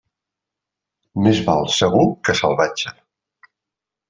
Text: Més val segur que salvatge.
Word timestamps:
Més 1.27 1.41
val 1.49 1.69
segur 1.75 2.07
que 2.29 2.37
salvatge. 2.41 2.97